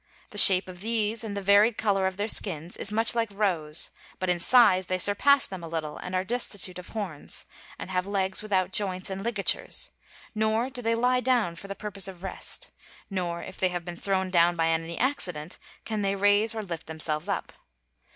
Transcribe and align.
The 0.31 0.39
shape 0.39 0.67
of 0.67 0.81
these, 0.81 1.23
and 1.23 1.37
the 1.37 1.43
varied 1.43 1.77
color 1.77 2.07
of 2.07 2.17
their 2.17 2.27
skins, 2.27 2.75
is 2.75 2.91
much 2.91 3.13
like 3.13 3.29
roes, 3.31 3.91
but 4.17 4.31
in 4.31 4.39
size 4.39 4.87
they 4.87 4.97
surpass 4.97 5.45
them 5.45 5.63
a 5.63 5.67
little 5.67 5.97
and 5.97 6.15
are 6.15 6.23
destitute 6.23 6.79
of 6.79 6.89
horns, 6.89 7.45
and 7.77 7.91
have 7.91 8.07
legs 8.07 8.41
without 8.41 8.71
joints 8.71 9.11
and 9.11 9.21
ligatures; 9.21 9.91
nor 10.33 10.71
do 10.71 10.81
they 10.81 10.95
lie 10.95 11.19
down 11.21 11.55
for 11.55 11.67
the 11.67 11.75
purpose 11.75 12.07
of 12.07 12.23
rest, 12.23 12.71
nor 13.11 13.43
if 13.43 13.59
they 13.59 13.69
have 13.69 13.85
been 13.85 13.95
thrown 13.95 14.31
down 14.31 14.55
by 14.55 14.69
any 14.69 14.97
accident, 14.97 15.59
can 15.85 16.01
they 16.01 16.15
raise 16.15 16.55
or 16.55 16.63
lift 16.63 16.87
themselves 16.87 17.29
up. 17.29 17.53